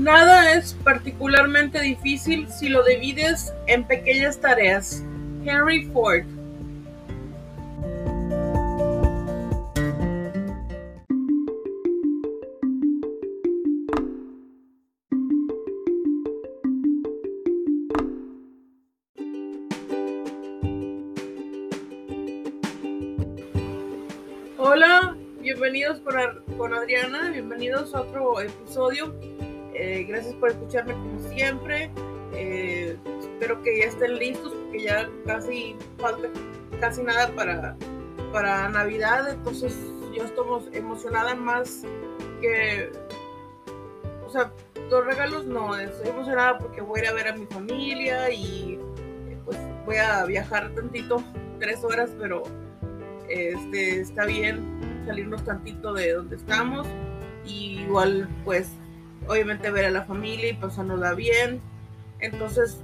[0.00, 5.04] Nada es particularmente difícil si lo divides en pequeñas tareas.
[5.44, 6.24] Henry Ford.
[24.56, 26.00] Hola, bienvenidos
[26.56, 29.14] con, Adriana, bienvenidos a otro episodio.
[29.82, 31.90] Eh, gracias por escucharme como siempre.
[32.34, 36.28] Eh, espero que ya estén listos porque ya casi falta
[36.80, 37.76] casi nada para,
[38.30, 39.30] para Navidad.
[39.30, 39.74] Entonces
[40.14, 41.82] yo estoy emocionada más
[42.42, 42.92] que...
[44.26, 44.52] O sea,
[44.90, 48.78] los regalos no, estoy emocionada porque voy a ir a ver a mi familia y
[49.46, 51.24] pues voy a viajar tantito,
[51.58, 52.42] tres horas, pero
[53.30, 56.86] este, está bien salirnos tantito de donde estamos
[57.46, 58.68] y igual pues
[59.30, 61.60] obviamente ver a la familia y pasárnosla bien.
[62.18, 62.78] Entonces,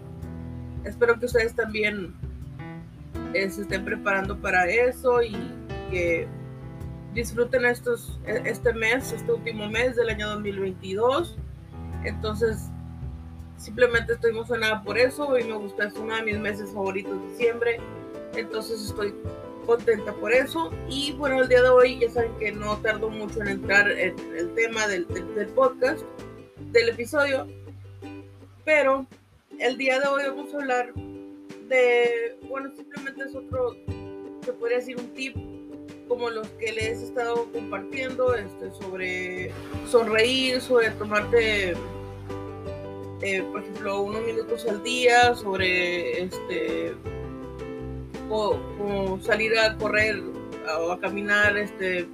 [0.84, 2.14] espero que ustedes también
[3.34, 5.36] eh, se estén preparando para eso y
[5.90, 6.28] que
[7.14, 11.36] disfruten estos, e, este mes, este último mes del año 2022.
[12.04, 12.70] Entonces,
[13.56, 17.80] simplemente estoy emocionada por eso y me gusta, es uno de mis meses favoritos, diciembre.
[18.36, 19.12] Entonces, estoy
[19.66, 20.70] contenta por eso.
[20.88, 24.14] Y bueno, el día de hoy ya saben que no tardo mucho en entrar en
[24.38, 25.06] el tema del,
[25.54, 26.02] podcast,
[26.72, 27.46] del episodio.
[28.64, 29.06] Pero
[29.58, 30.92] el día de hoy vamos a hablar
[31.68, 33.76] de, bueno, simplemente es otro,
[34.44, 35.36] se podría decir un tip
[36.08, 39.50] como los que les he estado compartiendo este, sobre
[39.88, 41.74] sonreír, sobre tomarte,
[43.22, 46.94] eh, por ejemplo, unos minutos al día, sobre este
[48.28, 50.20] como salir a correr
[50.80, 52.08] o a caminar este,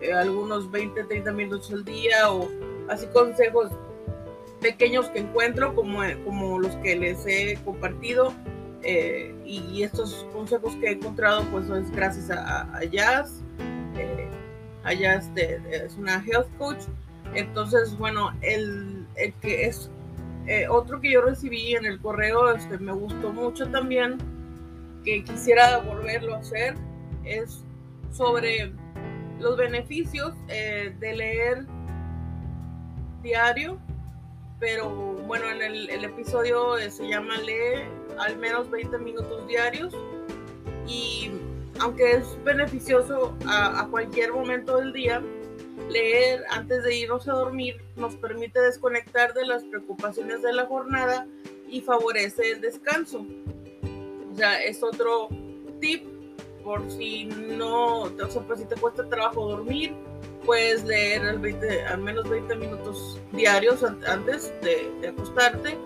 [0.00, 2.48] eh, algunos 20, 30 minutos al día o
[2.88, 3.70] así consejos
[4.60, 8.32] pequeños que encuentro como, como los que les he compartido
[8.82, 13.42] eh, y, estos consejos que he encontrado pues es gracias a, Jazz
[13.96, 14.28] eh,
[14.82, 16.84] a Jazz es una health coach.
[17.34, 19.90] Entonces bueno el, el que es
[20.68, 24.18] otro que yo recibí en el correo este, me gustó mucho también
[25.04, 26.74] que quisiera volverlo a hacer
[27.24, 27.64] es
[28.12, 28.72] sobre
[29.40, 31.66] los beneficios eh, de leer
[33.24, 33.80] diario,
[34.60, 34.88] pero
[35.26, 37.82] bueno, en el, episodio eh, se llama Lee
[38.18, 39.92] al menos 20 minutos diarios
[40.86, 41.30] y
[41.80, 45.20] aunque es beneficioso a, cualquier momento del día,
[45.88, 51.26] leer antes de irnos a dormir nos permite desconectar de las preocupaciones de la jornada
[51.68, 53.26] y favorece el descanso.
[54.32, 55.28] O es otro
[55.80, 56.13] tip
[56.64, 59.94] por si no, o sea, pues si te cuesta trabajo dormir,
[60.44, 65.76] puedes leer al, 20, al menos 20 minutos diarios antes de, acostarte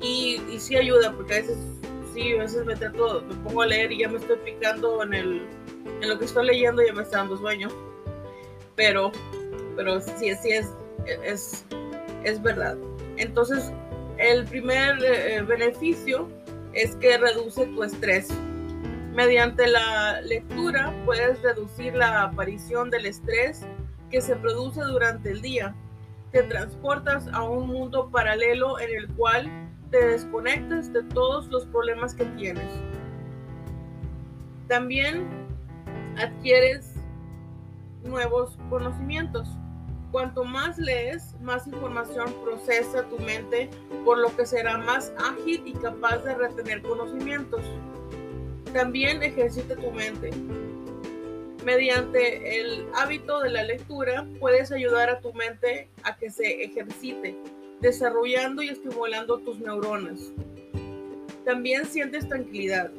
[0.00, 1.58] y, y, sí ayuda porque a veces
[2.14, 5.14] sí, a veces me trato, me pongo a leer y ya me estoy picando en
[5.14, 5.42] el
[6.02, 7.68] lo que estoy leyendo ya me está dando sueño.
[8.76, 9.10] Pero
[9.76, 10.68] pero sí, sí es
[11.24, 11.64] es,
[12.24, 12.76] es verdad.
[13.16, 13.72] Entonces,
[14.18, 16.28] el primer eh, beneficio
[16.72, 18.28] es que reduce tu estrés.
[19.18, 23.66] Mediante la lectura puedes reducir la aparición del estrés
[24.12, 25.74] que se produce durante el día.
[26.30, 29.50] Te transportas a un mundo paralelo en el cual
[29.90, 32.70] te desconectas de todos los problemas que tienes.
[34.68, 35.26] También
[36.16, 36.94] adquieres
[38.04, 39.48] nuevos conocimientos.
[40.12, 43.68] Cuanto más lees, más información procesa tu mente,
[44.04, 47.64] por lo que será más ágil y capaz de retener conocimientos.
[48.78, 50.30] También ejercita tu mente.
[51.64, 57.36] Mediante el hábito de la lectura, puedes ayudar a tu mente a que se ejercite,
[57.80, 60.32] desarrollando y estimulando tus neuronas.
[61.44, 62.92] También sientes tranquilidad.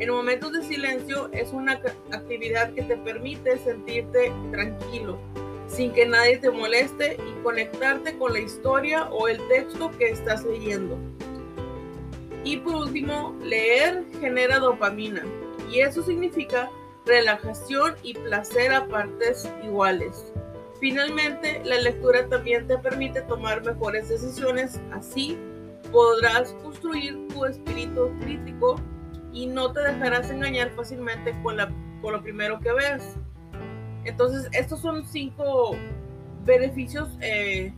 [0.00, 1.74] En momentos de silencio es una
[2.10, 5.20] actividad que te permite sentirte tranquilo,
[5.68, 10.44] sin que nadie te moleste y conectarte con la historia o el texto que estás
[10.44, 10.98] leyendo.
[12.44, 15.22] Y por último, leer genera dopamina
[15.70, 16.70] y eso significa
[17.04, 20.32] relajación y placer a partes iguales.
[20.80, 25.36] Finalmente, la lectura también te permite tomar mejores decisiones, así
[25.90, 28.80] podrás construir tu espíritu crítico
[29.32, 31.68] y no te dejarás engañar fácilmente con, la,
[32.00, 33.16] con lo primero que ves.
[34.04, 35.76] Entonces, estos son cinco
[36.44, 37.72] beneficios eh,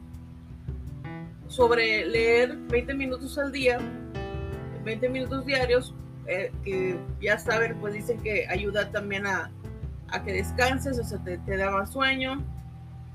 [1.49, 3.79] sobre leer 20 minutos al día,
[4.85, 5.95] 20 minutos diarios,
[6.27, 9.51] eh, que ya saben, pues dicen que ayuda también a,
[10.25, 12.45] que descanses, o sea, te, da más sueño,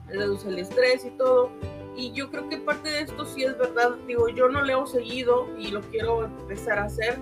[0.08, 1.52] reduce el estrés y todo.
[1.98, 3.96] y yo creo que parte de esto sí es verdad.
[4.08, 7.18] Digo, yo no leo seguido y lo quiero empezar a hacer.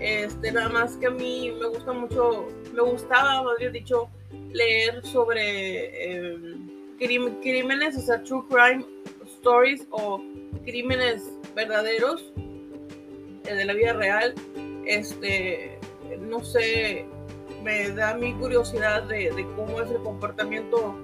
[0.00, 4.08] Este, nada más que a mí me gusta mucho, me gustaba, habría dicho,
[4.52, 6.56] leer sobre eh,
[6.98, 8.84] crímenes, o sea, true crime
[9.38, 10.20] stories o
[10.64, 12.32] crímenes verdaderos
[13.54, 14.34] de la vida real.
[14.84, 15.78] Este,
[16.20, 17.06] no sé,
[17.62, 20.94] me da mi curiosidad de, cómo es el comportamiento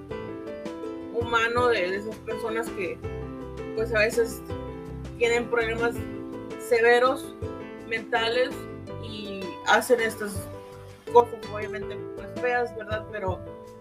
[1.13, 2.97] humano de, esas personas que
[3.75, 4.41] pues a veces
[5.17, 5.95] tienen problemas
[6.59, 7.35] severos
[7.87, 8.51] mentales
[9.03, 10.47] y hacen estas
[11.11, 13.05] cosas obviamente pues, feas, ¿verdad?
[13.11, 13.39] Pero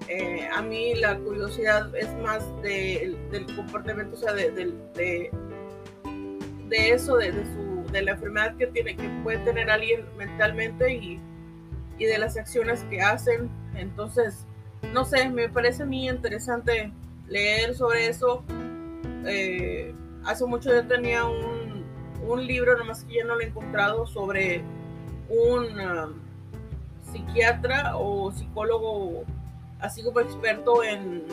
[0.09, 3.17] eh, a mí la curiosidad es más del
[3.57, 5.31] comportamiento, o sea, de, de,
[6.69, 7.62] de eso, de, su,
[7.93, 11.21] de la enfermedad que, tiene, que puede tener alguien mentalmente y,
[11.99, 13.51] y de las acciones que hacen.
[13.75, 14.47] Entonces,
[14.93, 16.93] no sé, me parece a mí interesante
[17.29, 18.43] leer sobre eso.
[19.27, 19.95] Eh,
[20.25, 21.85] hace mucho yo tenía un,
[22.27, 24.63] un, libro, nomás que ya no lo he encontrado, sobre
[25.29, 26.15] un um,
[27.13, 29.25] psiquiatra o psicólogo,
[29.81, 31.25] así como experto en,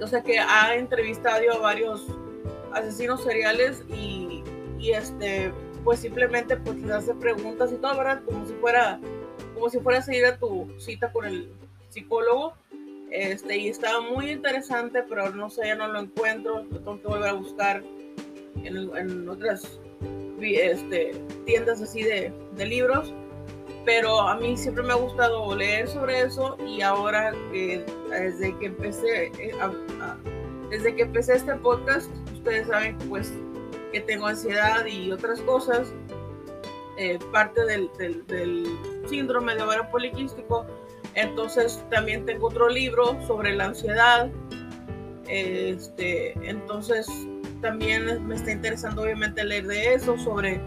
[0.00, 2.06] o sea, que ha entrevistado a varios
[2.72, 4.42] asesinos seriales y,
[4.78, 5.52] y este,
[5.88, 8.20] pues simplemente pues les hace preguntas y todo, ¿verdad?
[8.26, 9.00] Como si fuera,
[9.54, 11.50] como si fueras a ir a tu cita con el
[11.88, 12.52] psicólogo
[13.10, 16.66] este, y estaba muy interesante, pero no sé, ya no lo encuentro.
[16.66, 17.82] Tengo que volver a buscar
[18.64, 19.80] en, en otras
[20.42, 21.12] este,
[21.46, 23.14] tiendas así de, de, libros.
[23.86, 29.28] Pero a mí siempre me ha gustado leer sobre eso y ahora desde que empecé
[29.38, 29.54] eh,
[30.68, 33.32] desde que empecé este podcast, ustedes saben pues
[33.92, 35.92] que tengo ansiedad y otras cosas,
[36.98, 37.90] eh, parte del,
[39.08, 40.66] síndrome de ovario poliquístico
[41.14, 44.30] entonces también tengo otro libro sobre la ansiedad.
[45.26, 47.08] Este, entonces
[47.60, 50.60] también me está interesando obviamente leer de eso, sobre,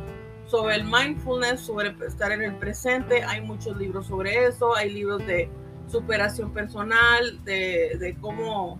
[0.45, 3.23] sobre el mindfulness, sobre estar en el presente.
[3.23, 5.49] Hay muchos libros sobre eso, hay libros de
[5.87, 8.77] superación personal, de cómo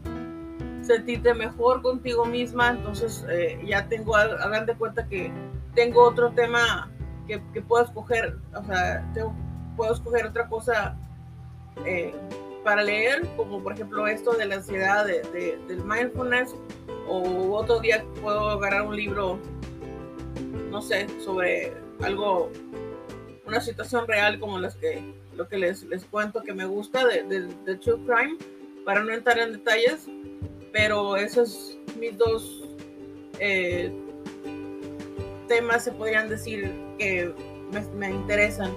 [0.82, 2.70] sentirte mejor contigo misma.
[2.72, 5.32] Entonces eh, ya tengo, hagan de cuenta que
[5.76, 6.92] tengo otro tema
[7.28, 9.10] que, que puedo escoger, o sea,
[9.76, 10.98] puedo escoger otra cosa
[11.86, 12.14] eh,
[12.64, 16.56] para leer, como por ejemplo esto de la ansiedad, de, del mindfulness,
[17.08, 19.40] o otro día puedo agarrar un libro,
[20.70, 21.74] no sé, sobre
[22.04, 22.52] algo,
[23.46, 27.24] una situación real como las que, lo que les, les cuento que me gusta de,
[27.24, 28.38] de, True Crime,
[28.86, 30.08] para no entrar en detalles,
[30.72, 32.64] pero esos mis dos
[33.40, 33.92] eh,
[35.48, 37.34] temas se podrían decir que
[37.96, 38.72] me, interesan.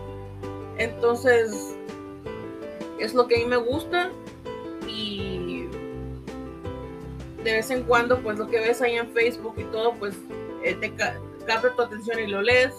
[0.79, 1.77] Entonces,
[2.99, 4.11] es lo que a mí me gusta
[4.89, 5.67] y
[7.45, 10.17] de vez en cuando pues lo que ves ahí en Facebook y todo pues
[10.63, 12.73] eh, te capta tu atención y lo lees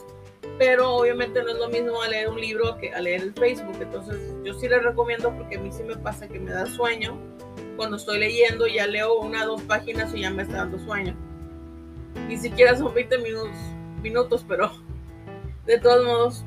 [0.57, 3.77] pero obviamente no es lo mismo a leer un libro que a leer el Facebook
[3.79, 7.19] entonces yo sí les recomiendo porque a mí sí me pasa que me da sueño
[7.75, 11.15] cuando estoy leyendo ya leo una o dos páginas y ya me está dando sueño
[12.27, 13.55] ni siquiera son 20 minutos
[14.01, 14.71] minutos pero
[15.65, 16.45] de todos modos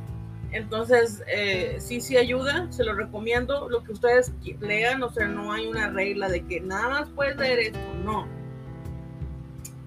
[0.50, 3.69] entonces, eh, sí, sí ayuda, se lo recomiendo.
[3.69, 7.37] Lo que ustedes lean, o sea, no hay una regla de que nada más puedes
[7.37, 8.26] leer esto, no.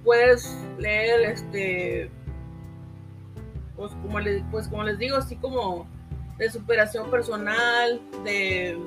[0.03, 2.11] Puedes leer, este,
[3.75, 5.87] pues como, les, pues como les digo, así como
[6.37, 8.77] de superación personal, de,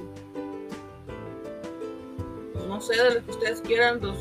[2.75, 4.17] no sé, de lo que ustedes quieran, pues,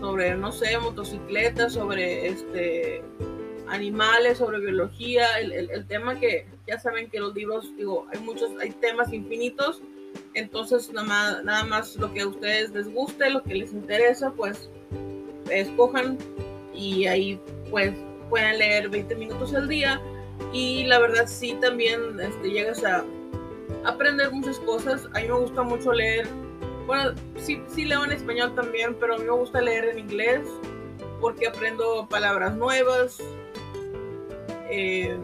[0.00, 3.00] sobre, no sé, motocicletas, sobre, este,
[3.68, 8.70] animales, sobre biología, el, tema que ya saben que los libros, digo, hay muchos, hay
[8.72, 9.82] temas infinitos,
[10.34, 14.32] entonces nada más, nada más lo que a ustedes les guste, lo que les interesa,
[14.32, 14.68] pues
[15.48, 16.18] escojan
[16.74, 17.92] y ahí pues
[18.30, 20.00] pueden leer 20 minutos al día
[20.52, 23.04] y la verdad sí también este, llegas a
[23.84, 26.26] aprender muchas cosas, a mí me gusta mucho leer,
[26.86, 30.42] bueno, sí, sí leo en español también, pero a mí me gusta leer en inglés
[31.20, 33.18] porque aprendo palabras nuevas,
[34.70, 35.16] eh,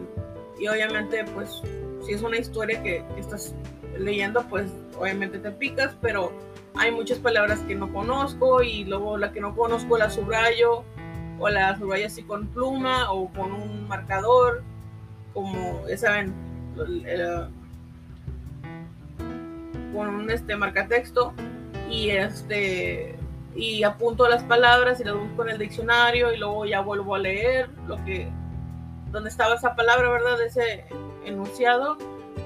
[0.59, 1.61] y obviamente, pues,
[2.05, 3.55] si es una historia que, estás
[3.97, 6.31] leyendo, pues obviamente te picas, pero
[6.75, 10.83] hay muchas palabras que no conozco y luego la que no conozco la subrayo
[11.39, 14.63] o la subrayo así con pluma o con un marcador,
[15.33, 16.33] como ya saben,
[19.93, 21.33] con un este marcatexto
[21.91, 23.15] y este
[23.53, 27.19] y apunto las palabras y las busco en el diccionario y luego ya vuelvo a
[27.19, 28.31] leer lo que
[29.11, 30.37] donde estaba esa palabra, ¿verdad?
[30.37, 30.85] De ese
[31.25, 31.97] enunciado.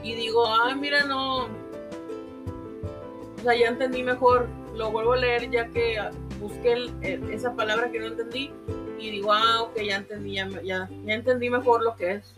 [0.04, 1.44] Y digo, ah, mira, no.
[1.44, 4.48] O sea, ya entendí mejor.
[4.76, 5.98] Lo vuelvo a leer ya que
[6.40, 6.92] busqué
[7.32, 8.52] esa palabra que no entendí
[9.00, 12.36] y digo, ah, ok, ya entendí, ya, ya, entendí mejor lo que es.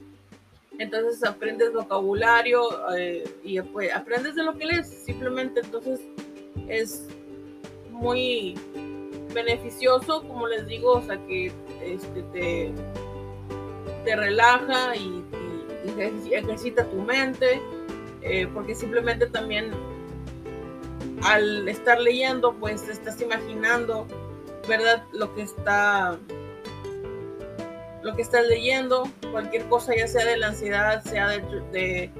[0.78, 2.62] Entonces aprendes vocabulario
[2.96, 6.02] eh, y pues, aprendes de lo que lees, simplemente entonces
[6.68, 7.06] es
[7.92, 8.56] muy
[9.34, 11.52] beneficioso, como les digo, o sea que
[11.84, 12.72] este, te,
[14.04, 15.24] te relaja y,
[16.32, 17.62] ejercita tu mente,
[18.22, 19.72] eh, porque simplemente también
[21.24, 24.06] al estar leyendo, pues estás imaginando,
[24.68, 25.06] ¿verdad?
[25.14, 26.20] Lo que está
[28.08, 32.12] lo que estás leyendo, cualquier cosa, ya sea de la ansiedad, sea de,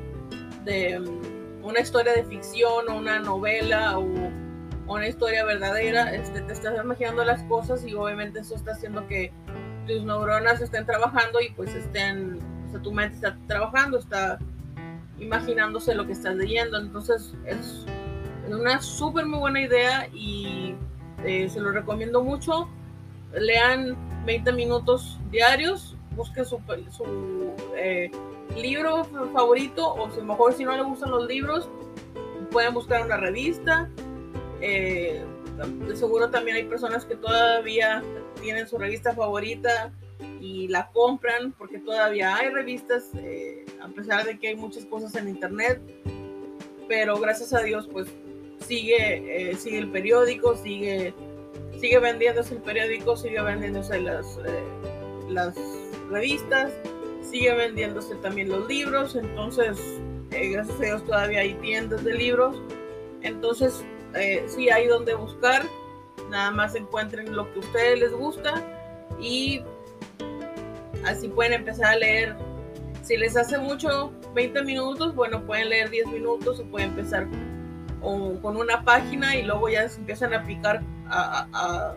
[0.66, 4.04] de, mm, una historia de ficción o una novela o,
[4.88, 9.32] una historia verdadera, este, te estás imaginando las cosas y obviamente eso está haciendo que
[9.86, 14.40] tus neuronas estén trabajando y pues estén, o sea, tu mente está trabajando, está
[15.20, 17.86] imaginándose lo que estás leyendo, entonces es
[18.50, 20.76] una súper muy buena idea y
[21.26, 22.70] eh, se lo recomiendo mucho.
[23.34, 26.60] Lean 20 minutos diarios, busquen su,
[27.76, 28.10] eh,
[28.56, 31.70] libro favorito o si mejor si no le gustan los libros,
[32.52, 33.90] pueden buscar una revista.
[34.62, 35.24] Eh,
[35.88, 38.04] de seguro también hay personas que todavía
[38.42, 39.92] tienen su revista favorita
[40.40, 43.12] y la compran porque todavía hay revistas,
[43.82, 45.82] a pesar de que hay muchas cosas en internet.
[46.88, 48.08] Pero gracias a Dios, pues
[48.60, 51.14] sigue, eh, sigue el periódico, sigue,
[51.80, 54.64] sigue vendiéndose el periódico, sigue vendiéndose las, eh,
[55.30, 55.56] las
[56.10, 56.72] revistas,
[57.22, 59.78] sigue vendiéndose también los libros, entonces
[60.32, 62.62] eh, gracias a Dios todavía hay tiendas de libros,
[63.22, 63.84] entonces
[64.48, 65.64] sí hay donde buscar,
[66.30, 68.54] nada más encuentren lo que a ustedes les gusta
[69.20, 69.62] y
[71.06, 72.36] así pueden empezar a leer.
[73.04, 77.28] Si les hace mucho 20 minutos, bueno, pueden leer 10 minutos o pueden empezar
[78.02, 81.96] o con una página y luego ya se empiezan a picar a, a,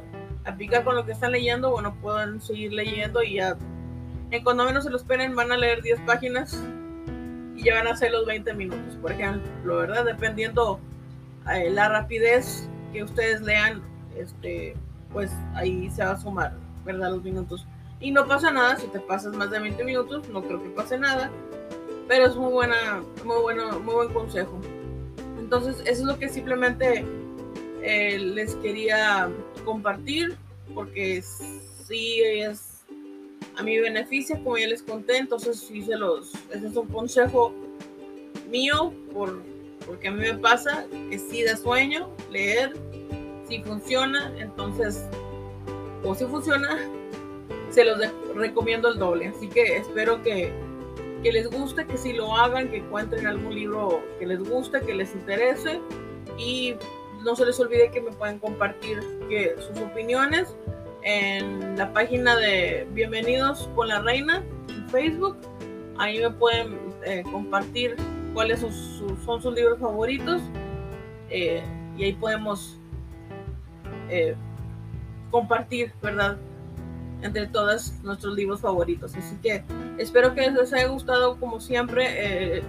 [0.84, 3.56] con lo que están leyendo, bueno, pueden seguir leyendo y ya
[4.30, 6.62] en cuando menos se lo esperen van a leer 10 páginas
[7.56, 10.04] y ya van a ser los 20 minutos, por ejemplo, ¿verdad?
[10.04, 10.80] Dependiendo
[11.52, 13.82] eh, la rapidez que ustedes lean,
[14.16, 14.74] este,
[15.12, 17.10] pues ahí se va a sumar, ¿verdad?
[17.10, 17.66] Los minutos.
[18.00, 20.98] Y no pasa nada si te pasas más de 20 minutos, no creo que pase
[20.98, 21.30] nada,
[22.08, 24.60] pero es muy buena, muy bueno, muy buen consejo.
[25.38, 27.04] Entonces, eso es lo que simplemente
[27.82, 29.30] eh, les quería
[29.64, 30.36] compartir,
[30.74, 32.84] porque sí es
[33.56, 37.52] a mi beneficio, como ya les conté, entonces sí se los, ese es un consejo
[38.48, 39.42] mío, por,
[39.90, 42.74] porque a mí me pasa que sí da sueño leer,
[43.48, 45.04] si funciona, entonces,
[46.04, 46.78] o si funciona,
[47.70, 47.98] se los
[48.36, 49.26] recomiendo el doble.
[49.26, 50.52] Así que espero que
[51.22, 54.94] que les guste, que si lo hagan, que encuentren algún libro que les guste, que
[54.94, 55.80] les interese
[56.38, 56.76] y
[57.24, 60.56] no se les olvide que me pueden compartir que, sus opiniones
[61.02, 65.36] en la página de Bienvenidos con la Reina en Facebook.
[65.98, 67.96] Ahí me pueden eh, compartir
[68.34, 70.42] cuáles son, sus libros favoritos
[71.28, 71.62] eh,
[71.96, 72.78] y ahí podemos
[74.08, 74.34] eh,
[75.30, 76.38] compartir, ¿verdad?
[77.22, 79.14] entre todos nuestros libros favoritos.
[79.14, 79.62] Así que
[79.98, 82.62] espero que les haya gustado como siempre eh,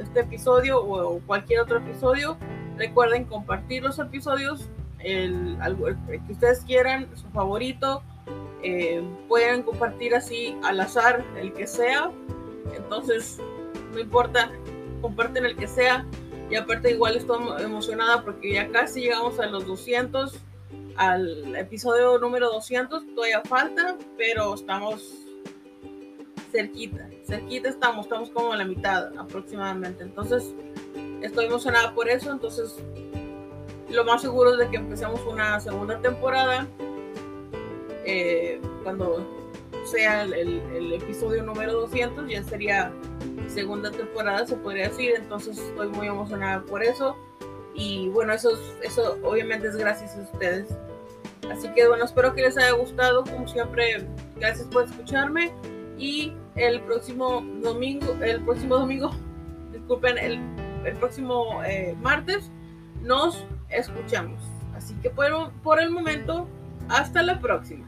[0.00, 2.36] este episodio o, cualquier otro episodio.
[2.76, 4.68] Recuerden compartir los episodios,
[5.00, 5.58] el,
[6.26, 8.02] que ustedes quieran, su favorito.
[9.28, 12.12] Pueden compartir así al azar el que sea.
[12.76, 13.40] Entonces,
[13.92, 14.52] no importa,
[15.00, 16.06] comparten el que sea.
[16.50, 20.38] Y aparte igual estoy emocionada porque ya casi llegamos a los 200
[20.96, 23.14] al episodio número 200.
[23.14, 25.26] Todavía falta, pero estamos
[26.52, 27.08] cerquita.
[27.26, 30.04] Cerquita estamos, estamos como a la mitad aproximadamente.
[30.04, 30.54] Entonces,
[31.22, 32.30] estoy emocionada por eso.
[32.30, 32.76] Entonces,
[33.90, 36.66] lo más seguro es de que empecemos una segunda temporada.
[38.04, 39.26] Eh, cuando
[39.84, 42.92] sea el, el, episodio número 200, ya sería
[43.48, 45.12] segunda temporada, se podría decir.
[45.16, 47.16] Entonces, estoy muy emocionada por eso.
[47.74, 48.50] Y bueno, eso,
[48.82, 50.68] eso obviamente es gracias a ustedes.
[51.50, 53.24] Así que bueno, espero que les haya gustado.
[53.24, 55.52] Como siempre, gracias por escucharme.
[55.98, 59.10] Y el próximo domingo, el próximo domingo,
[59.72, 60.40] disculpen, el,
[60.84, 62.50] el próximo eh, martes
[63.02, 64.40] nos escuchamos.
[64.74, 66.46] Así que por, por el momento,
[66.88, 67.86] hasta la próxima.